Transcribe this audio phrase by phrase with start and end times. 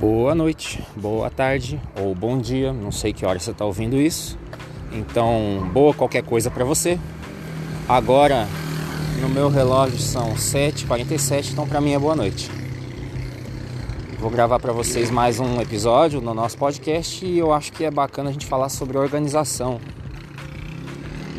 [0.00, 4.38] Boa noite, boa tarde ou bom dia, não sei que hora você está ouvindo isso.
[4.92, 7.00] Então, boa qualquer coisa para você.
[7.88, 8.46] Agora,
[9.20, 12.48] no meu relógio são 7h47, então para mim é boa noite.
[14.20, 17.90] Vou gravar para vocês mais um episódio no nosso podcast e eu acho que é
[17.90, 19.80] bacana a gente falar sobre organização.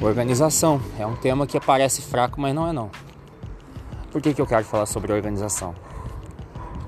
[0.01, 2.91] Organização é um tema que parece fraco, mas não é não.
[4.11, 5.73] Por que, que eu quero falar sobre organização?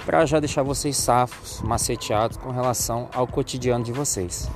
[0.06, 4.50] Para já deixar vocês safos, maceteados com relação ao cotidiano de vocês.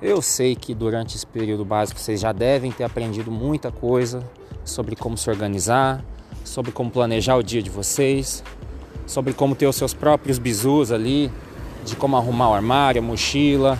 [0.00, 4.22] Eu sei que durante esse período básico vocês já devem ter aprendido muita coisa
[4.64, 6.04] sobre como se organizar,
[6.44, 8.42] sobre como planejar o dia de vocês,
[9.06, 11.30] sobre como ter os seus próprios bizus ali,
[11.84, 13.78] de como arrumar o armário, a mochila,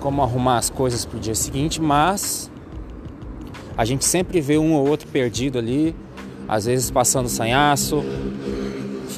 [0.00, 2.50] como arrumar as coisas para o dia seguinte, mas
[3.76, 5.94] a gente sempre vê um ou outro perdido ali,
[6.46, 8.02] às vezes passando sanhaço,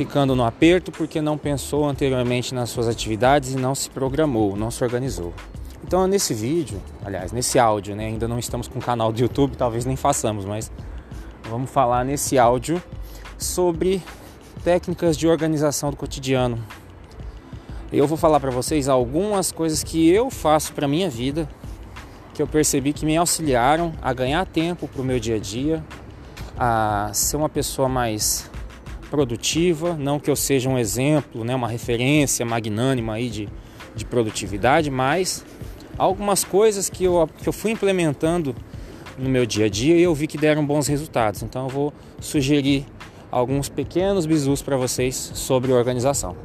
[0.01, 4.71] ficando no aperto porque não pensou anteriormente nas suas atividades e não se programou, não
[4.71, 5.35] se organizou.
[5.85, 9.85] Então nesse vídeo, aliás, nesse áudio, né, ainda não estamos com canal do YouTube, talvez
[9.85, 10.73] nem façamos, mas
[11.51, 12.83] vamos falar nesse áudio
[13.37, 14.03] sobre
[14.65, 16.59] técnicas de organização do cotidiano.
[17.93, 21.47] Eu vou falar para vocês algumas coisas que eu faço para minha vida,
[22.33, 25.85] que eu percebi que me auxiliaram a ganhar tempo para o meu dia a dia,
[26.59, 28.51] a ser uma pessoa mais
[29.11, 33.49] produtiva, não que eu seja um exemplo, né, uma referência magnânima aí de,
[33.95, 35.45] de produtividade, mas
[35.99, 38.55] algumas coisas que eu, que eu fui implementando
[39.19, 41.43] no meu dia a dia e eu vi que deram bons resultados.
[41.43, 42.87] Então eu vou sugerir
[43.31, 46.37] alguns pequenos bisus para vocês sobre organização.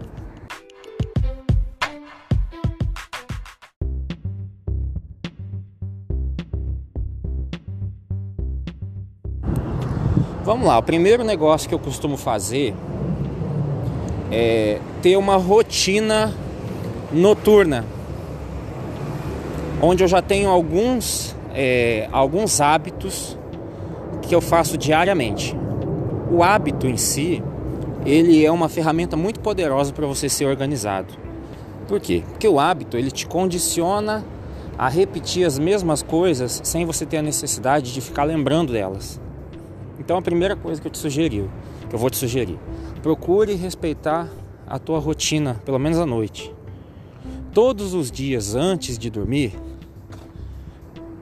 [10.46, 12.76] Vamos lá, o primeiro negócio que eu costumo fazer
[14.32, 16.32] é ter uma rotina
[17.12, 17.84] noturna,
[19.82, 23.36] onde eu já tenho alguns, é, alguns hábitos
[24.22, 25.58] que eu faço diariamente.
[26.30, 27.42] O hábito em si,
[28.06, 31.12] ele é uma ferramenta muito poderosa para você ser organizado.
[31.88, 32.22] Por quê?
[32.30, 34.24] Porque o hábito ele te condiciona
[34.78, 39.25] a repetir as mesmas coisas sem você ter a necessidade de ficar lembrando delas.
[40.00, 41.50] Então a primeira coisa que eu te sugeri,
[41.90, 42.60] que eu vou te sugerir,
[43.02, 44.28] procure respeitar
[44.68, 46.54] a tua rotina, pelo menos à noite.
[47.54, 49.54] Todos os dias antes de dormir,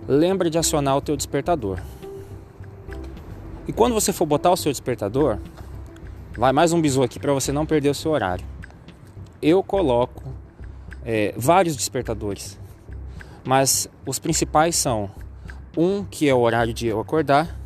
[0.08, 1.80] lembra de acionar o teu despertador.
[3.68, 5.38] E quando você for botar o seu despertador,
[6.38, 8.46] vai mais um bisu aqui para você não perder o seu horário.
[9.42, 10.24] Eu coloco
[11.06, 12.60] é, vários despertadores,
[13.46, 15.10] mas os principais são
[15.78, 17.63] um que é o horário de eu acordar,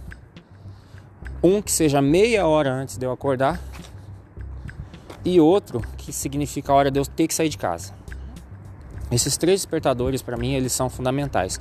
[1.47, 3.59] um que seja meia hora antes de eu acordar
[5.23, 7.93] e outro que significa a hora de eu ter que sair de casa.
[9.09, 11.59] Esses três despertadores para mim eles são fundamentais.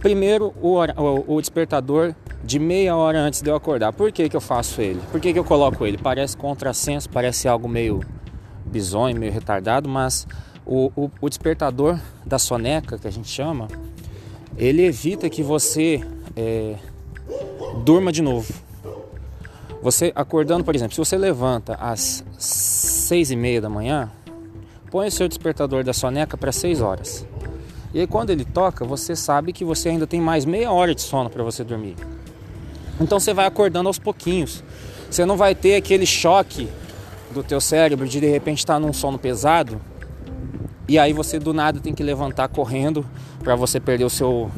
[0.00, 3.92] Primeiro o, despertador de meia hora antes de eu acordar.
[3.92, 5.00] Por que, que eu faço ele?
[5.10, 5.98] Por que, que eu coloco ele?
[5.98, 8.00] Parece contrassenso, parece algo meio
[8.64, 10.26] bizonho, meio retardado, mas
[10.64, 13.68] o, o, o despertador da soneca que a gente chama,
[14.56, 16.02] ele evita que você
[16.34, 16.76] é,
[17.84, 18.69] durma de novo.
[19.82, 24.10] Você acordando, por exemplo, se você levanta às seis e meia da manhã,
[24.90, 27.26] põe o seu despertador da soneca para seis horas.
[27.94, 31.00] E aí quando ele toca, você sabe que você ainda tem mais meia hora de
[31.00, 31.96] sono para você dormir.
[33.00, 34.62] Então você vai acordando aos pouquinhos.
[35.10, 36.68] Você não vai ter aquele choque
[37.32, 39.80] do teu cérebro de de repente estar tá num sono pesado
[40.86, 43.06] e aí você do nada tem que levantar correndo
[43.42, 44.50] para você perder o seu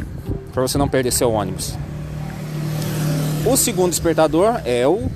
[0.52, 1.74] para você não perder seu ônibus.
[3.44, 5.10] O segundo despertador é o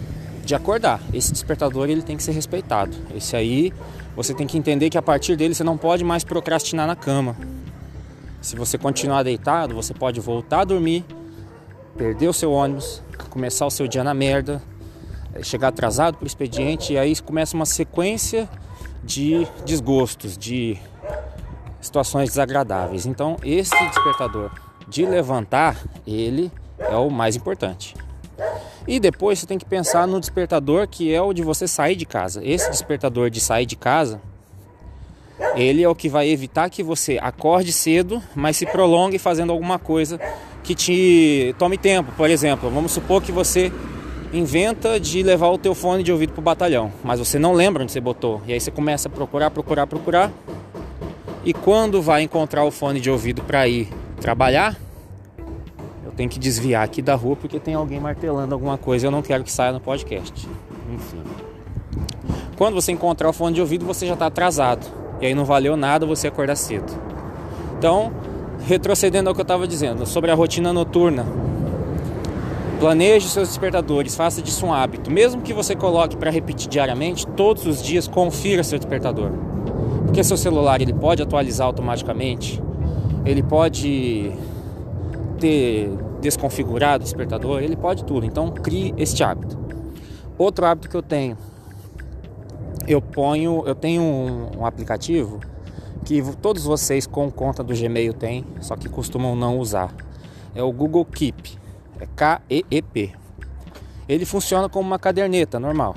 [0.45, 1.01] de acordar.
[1.15, 2.97] Esse despertador ele tem que ser respeitado.
[3.15, 3.73] Esse aí
[4.17, 7.37] você tem que entender que a partir dele você não pode mais procrastinar na cama.
[8.43, 11.05] Se você continuar deitado, você pode voltar a dormir,
[11.97, 13.01] perder o seu ônibus,
[13.31, 14.61] começar o seu dia na merda,
[15.33, 18.49] eh, chegar atrasado para o expediente e aí começa uma sequência
[19.05, 20.77] de desgostos, de
[21.81, 23.07] situações desagradáveis.
[23.07, 24.51] Então, esse despertador
[24.89, 27.95] de levantar, ele é o mais importante.
[28.87, 32.07] E depois você tem que pensar no despertador que é o de você sair de
[32.07, 32.41] casa.
[32.45, 34.21] Esse despertador de sair de casa,
[35.57, 39.79] ele é o que vai evitar que você acorde cedo, mas se prolongue fazendo alguma
[39.79, 40.21] coisa
[40.63, 42.13] que te tome tempo.
[42.17, 43.73] Por exemplo, vamos supor que você
[44.33, 47.83] inventa de levar o teu fone de ouvido para o batalhão, mas você não lembra
[47.83, 48.43] onde você botou.
[48.47, 50.33] E aí você começa a procurar, procurar, procurar.
[51.45, 53.89] E quando vai encontrar o fone de ouvido para ir
[54.21, 54.77] trabalhar,
[56.17, 59.07] tenho que desviar aqui da rua porque tem alguém martelando alguma coisa.
[59.07, 60.49] Eu não quero que saia no podcast.
[60.93, 61.23] Enfim.
[62.57, 64.87] Quando você encontrar o fone de ouvido, você já está atrasado.
[65.21, 66.91] E aí não valeu nada você acordar cedo.
[67.79, 68.13] Então,
[68.67, 71.27] retrocedendo ao que eu estava dizendo sobre a rotina noturna.
[72.81, 75.11] Planeje seus despertadores, faça disso um hábito.
[75.11, 79.31] Mesmo que você coloque para repetir diariamente, todos os dias confira seu despertador.
[80.05, 82.63] Porque seu celular ele pode atualizar automaticamente,
[83.25, 84.31] ele pode
[85.39, 85.91] ter
[86.27, 88.27] desconfigurado o despertador, ele pode tudo.
[88.27, 89.57] Então crie este hábito.
[90.37, 91.39] Outro hábito que eu tenho,
[92.87, 95.41] eu ponho, eu tenho um, um aplicativo
[96.05, 99.95] que todos vocês com conta do Gmail têm, só que costumam não usar.
[100.55, 101.59] É o Google Keep,
[102.01, 103.13] é K-E-E-P.
[104.09, 105.95] Ele funciona como uma caderneta normal,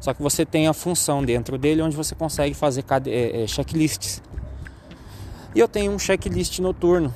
[0.00, 4.22] só que você tem a função dentro dele onde você consegue fazer é, é, checklists.
[5.54, 7.14] E eu tenho um checklist noturno.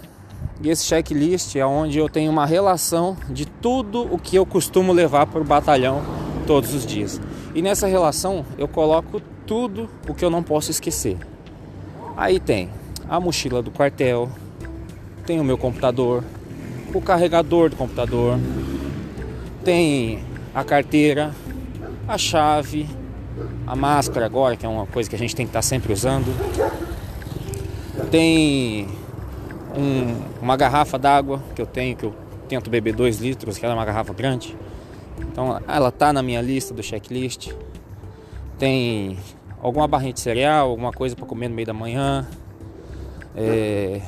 [0.63, 4.93] E esse checklist é onde eu tenho uma relação de tudo o que eu costumo
[4.93, 6.03] levar para o batalhão
[6.47, 7.21] todos os dias.
[7.55, 11.19] E nessa relação eu coloco tudo o que eu não posso esquecer.
[12.17, 12.71] Aí tem
[13.09, 14.31] a mochila do quartel,
[15.27, 16.23] tem o meu computador,
[16.95, 18.39] o carregador do computador,
[19.65, 20.23] tem
[20.55, 21.35] a carteira,
[22.07, 22.89] a chave,
[23.67, 26.33] a máscara agora, que é uma coisa que a gente tem que estar sempre usando.
[28.11, 28.89] Tem
[29.77, 32.15] um, uma garrafa d'água que eu tenho, que eu
[32.49, 34.57] tento beber 2 litros, que ela é uma garrafa grande.
[35.19, 37.53] Então ela tá na minha lista do checklist.
[38.59, 39.19] Tem
[39.61, 42.27] alguma barrinha de cereal, alguma coisa para comer no meio da manhã.
[43.37, 44.01] É,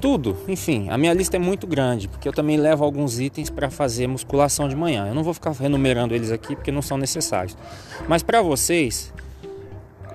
[0.00, 3.68] tudo, enfim, a minha lista é muito grande, porque eu também levo alguns itens para
[3.68, 5.08] fazer musculação de manhã.
[5.08, 7.56] Eu não vou ficar renumerando eles aqui porque não são necessários.
[8.06, 9.12] Mas para vocês,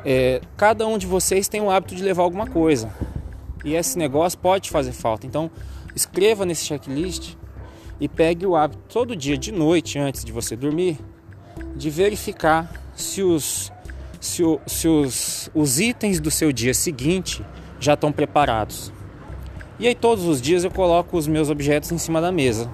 [0.06, 2.90] é, cada um de vocês tem o hábito de levar alguma coisa.
[3.64, 5.26] E esse negócio pode fazer falta.
[5.26, 5.50] Então,
[5.96, 7.36] escreva nesse checklist
[8.00, 11.00] e pegue o hábito todo dia de noite, antes de você dormir,
[11.76, 13.72] de verificar se os,
[14.20, 17.46] se, o, se os, os itens do seu dia seguinte
[17.80, 18.92] já estão preparados.
[19.80, 22.70] E aí todos os dias eu coloco os meus objetos em cima da mesa.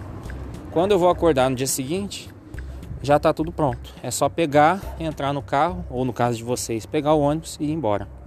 [0.71, 2.30] Quando eu vou acordar no dia seguinte,
[3.01, 3.94] já está tudo pronto.
[4.03, 7.65] É só pegar, entrar no carro, ou no caso de vocês, pegar o ônibus e
[7.65, 8.19] ir embora.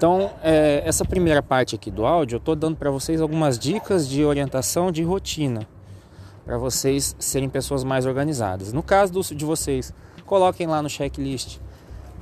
[0.00, 4.08] Então, é, essa primeira parte aqui do áudio, eu estou dando para vocês algumas dicas
[4.08, 5.68] de orientação de rotina,
[6.42, 8.72] para vocês serem pessoas mais organizadas.
[8.72, 9.92] No caso do, de vocês,
[10.24, 11.58] coloquem lá no checklist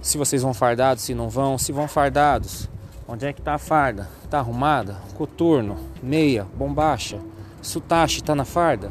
[0.03, 2.69] se vocês vão fardados, se não vão, se vão fardados,
[3.07, 4.09] Onde é que tá a farda?
[4.29, 4.97] Tá arrumada?
[5.15, 7.19] Coturno, meia, bombacha,
[7.63, 8.91] sutache tá na farda?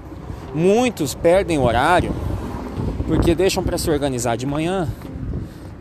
[0.55, 2.15] Muitos perdem o horário
[3.05, 4.87] porque deixam para se organizar de manhã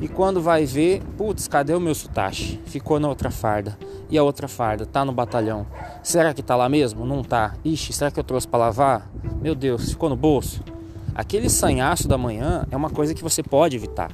[0.01, 2.61] e quando vai ver, putz, cadê o meu sutache?
[2.67, 3.79] Ficou na outra farda.
[4.11, 5.67] E a outra farda tá no batalhão.
[6.03, 7.05] Será que tá lá mesmo?
[7.05, 7.55] Não tá.
[7.65, 9.11] Ixi, será que eu trouxe para lavar?
[9.41, 10.63] Meu Deus, ficou no bolso.
[11.15, 14.13] Aquele sanhaço da manhã é uma coisa que você pode evitar.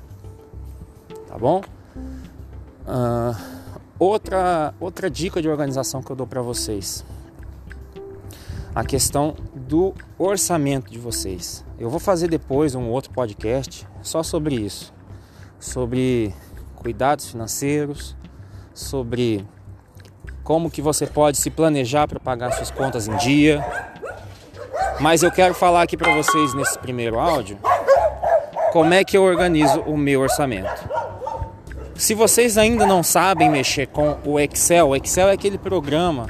[1.28, 1.62] Tá bom?
[2.86, 3.62] Uh,
[4.04, 7.04] Outra, outra dica de organização que eu dou para vocês:
[8.74, 11.64] a questão do orçamento de vocês.
[11.78, 14.92] Eu vou fazer depois um outro podcast só sobre isso,
[15.62, 16.34] sobre
[16.74, 18.16] cuidados financeiros,
[18.74, 19.46] sobre
[20.42, 23.64] como que você pode se planejar para pagar suas contas em dia.
[24.98, 27.58] Mas eu quero falar aqui para vocês nesse primeiro áudio
[28.72, 30.88] como é que eu organizo o meu orçamento.
[31.94, 36.26] Se vocês ainda não sabem mexer com o Excel, o Excel é aquele programa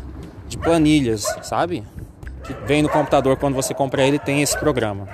[0.47, 1.85] de planilhas, sabe?
[2.45, 5.09] Que vem no computador quando você compra ele, tem esse programa.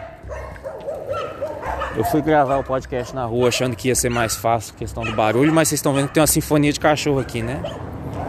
[1.98, 5.12] Eu fui gravar o podcast na rua achando que ia ser mais fácil questão do
[5.16, 7.60] barulho, mas vocês estão vendo que tem uma sinfonia de cachorro aqui, né?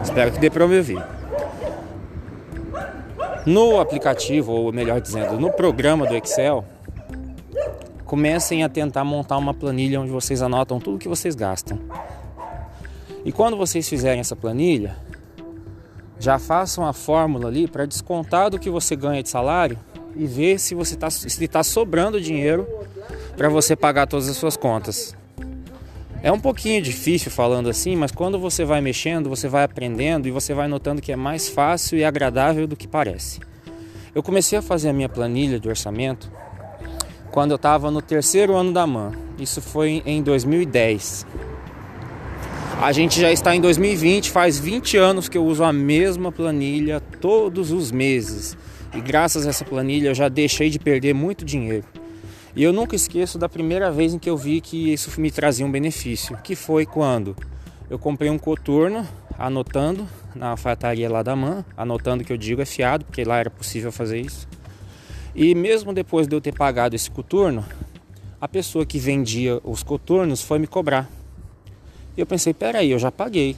[0.02, 1.00] Espero que dê para me ouvir.
[3.46, 6.64] No aplicativo, ou melhor dizendo, no programa do Excel,
[8.04, 11.78] comecem a tentar montar uma planilha onde vocês anotam tudo que vocês gastam.
[13.24, 14.96] E quando vocês fizerem essa planilha,
[16.18, 19.78] já façam a fórmula ali para descontar do que você ganha de salário
[20.16, 21.06] e ver se você está
[21.48, 22.66] tá sobrando dinheiro
[23.40, 25.16] para você pagar todas as suas contas.
[26.22, 30.30] É um pouquinho difícil falando assim, mas quando você vai mexendo, você vai aprendendo e
[30.30, 33.40] você vai notando que é mais fácil e agradável do que parece.
[34.14, 36.30] Eu comecei a fazer a minha planilha de orçamento
[37.30, 39.12] quando eu estava no terceiro ano da MAN.
[39.38, 41.24] Isso foi em 2010.
[42.78, 47.00] A gente já está em 2020, faz 20 anos que eu uso a mesma planilha
[47.00, 48.54] todos os meses.
[48.94, 51.99] E graças a essa planilha eu já deixei de perder muito dinheiro.
[52.54, 55.64] E eu nunca esqueço da primeira vez em que eu vi que isso me trazia
[55.64, 57.36] um benefício, que foi quando
[57.88, 59.06] eu comprei um coturno,
[59.38, 63.50] anotando na alfaiataria lá da MAN, anotando que eu digo é fiado, porque lá era
[63.50, 64.48] possível fazer isso.
[65.34, 67.64] E mesmo depois de eu ter pagado esse coturno,
[68.40, 71.08] a pessoa que vendia os coturnos foi me cobrar.
[72.16, 73.56] E eu pensei, peraí, eu já paguei.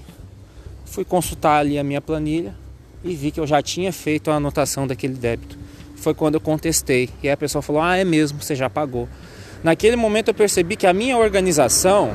[0.85, 2.55] Fui consultar ali a minha planilha
[3.03, 5.62] e vi que eu já tinha feito a anotação daquele débito.
[6.03, 7.09] Foi quando eu contestei.
[7.23, 9.09] E aí a pessoa falou, ah, é mesmo, você já pagou.
[9.63, 12.11] Naquele momento eu percebi que a minha organização,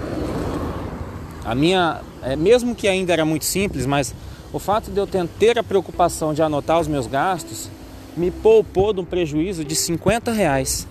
[1.46, 4.14] a minha, é, mesmo que ainda era muito simples, mas
[4.52, 7.70] o fato de eu ter a preocupação de anotar os meus gastos
[8.18, 10.86] me poupou de um prejuízo de 50 reais,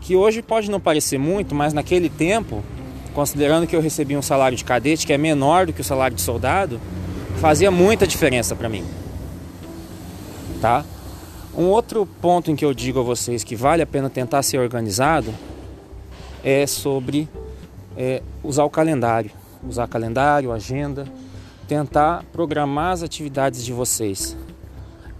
[0.00, 2.64] que hoje pode não parecer muito, mas naquele tempo,
[3.14, 6.16] considerando que eu recebi um salário de cadete que é menor do que o salário
[6.16, 6.80] de soldado,
[7.40, 8.84] fazia muita diferença para mim.
[10.60, 10.84] Tá?
[11.56, 14.58] Um outro ponto em que eu digo a vocês que vale a pena tentar ser
[14.58, 15.32] organizado
[16.42, 17.28] é sobre
[17.96, 19.30] é, usar o calendário,
[19.66, 21.06] usar calendário, agenda,
[21.68, 24.36] tentar programar as atividades de vocês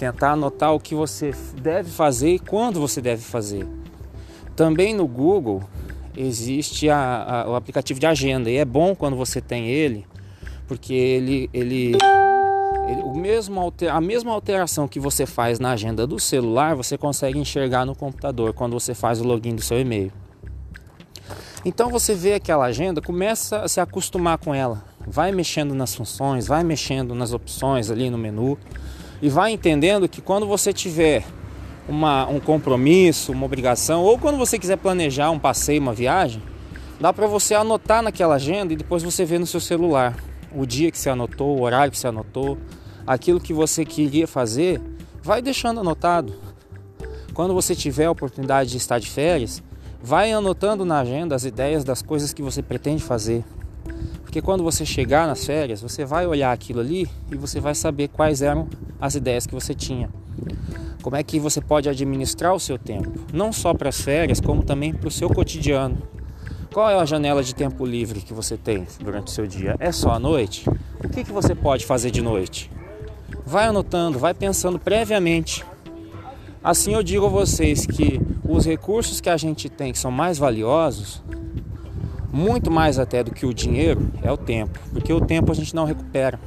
[0.02, 3.64] tentar anotar o que você deve fazer e quando você deve fazer.
[4.56, 5.62] Também no Google
[6.16, 10.04] existe a, a, o aplicativo de agenda e é bom quando você tem ele,
[10.66, 11.98] porque ele, ele, ele
[13.04, 17.84] o mesmo a mesma alteração que você faz na agenda do celular você consegue enxergar
[17.84, 20.12] no computador quando você faz o login do seu e-mail.
[21.64, 26.46] Então você vê aquela agenda, começa a se acostumar com ela, vai mexendo nas funções,
[26.46, 28.58] vai mexendo nas opções ali no menu
[29.20, 31.24] e vai entendendo que quando você tiver
[31.88, 36.42] uma, um compromisso, uma obrigação, ou quando você quiser planejar um passeio, uma viagem,
[37.00, 40.16] dá para você anotar naquela agenda e depois você vê no seu celular
[40.54, 42.58] o dia que você anotou, o horário que você anotou,
[43.06, 44.80] aquilo que você queria fazer,
[45.22, 46.34] vai deixando anotado.
[47.34, 49.62] Quando você tiver a oportunidade de estar de férias,
[50.02, 53.44] vai anotando na agenda as ideias das coisas que você pretende fazer.
[54.22, 58.08] Porque quando você chegar nas férias, você vai olhar aquilo ali e você vai saber
[58.08, 58.68] quais eram
[59.00, 60.10] as ideias que você tinha.
[61.02, 64.62] Como é que você pode administrar o seu tempo, não só para as férias, como
[64.62, 65.98] também para o seu cotidiano.
[66.72, 69.76] Qual é a janela de tempo livre que você tem durante o seu dia?
[69.78, 70.66] É só à noite?
[71.04, 72.70] O que, que você pode fazer de noite?
[73.44, 75.62] Vai anotando, vai pensando previamente.
[76.64, 80.38] Assim eu digo a vocês que os recursos que a gente tem que são mais
[80.38, 81.22] valiosos
[82.32, 85.74] muito mais até do que o dinheiro é o tempo, porque o tempo a gente
[85.74, 86.40] não recupera.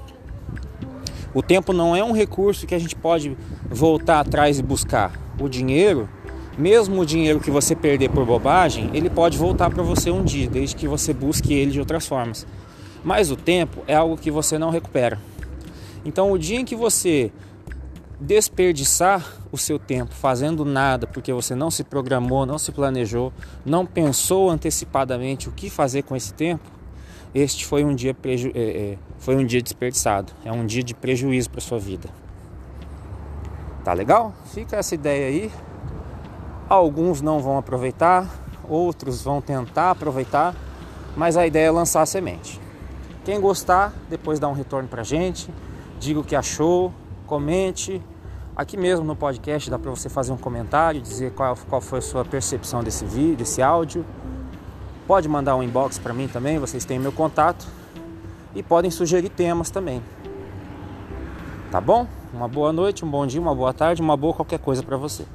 [1.36, 3.38] O tempo não é um recurso que a gente pode
[3.70, 5.12] voltar atrás e buscar.
[5.40, 6.10] O dinheiro,
[6.58, 10.50] mesmo o dinheiro que você perder por bobagem, ele pode voltar para você um dia,
[10.50, 12.46] desde que você busque ele de outras formas.
[13.04, 15.20] Mas o tempo é algo que você não recupera.
[16.04, 17.32] Então, o dia em que você
[18.20, 23.34] desperdiçar o seu tempo fazendo nada porque você não se programou, não se planejou,
[23.66, 26.64] não pensou antecipadamente o que fazer com esse tempo,
[27.34, 30.94] este foi um dia, preju é, é, foi um dia desperdiçado, é um dia de
[30.94, 32.08] prejuízo para sua vida.
[33.84, 34.34] Tá legal?
[34.54, 35.52] Fica essa ideia aí.
[36.68, 38.28] Alguns não vão aproveitar,
[38.68, 40.56] outros vão tentar aproveitar,
[41.16, 42.60] mas a ideia é lançar a semente.
[43.24, 45.48] Quem gostar, depois dá um retorno pra gente,
[46.00, 46.92] diga o que achou,
[47.28, 48.02] comente.
[48.56, 52.02] Aqui mesmo no podcast dá para você fazer um comentário, dizer qual, qual foi a
[52.02, 54.04] sua percepção desse vídeo, desse áudio.
[55.06, 57.68] Pode mandar um inbox para mim também, vocês têm meu contato.
[58.56, 60.02] E podem sugerir temas também.
[61.70, 62.08] Tá bom?
[62.34, 65.26] Uma boa noite, um bom dia, uma boa tarde, uma boa qualquer coisa para você.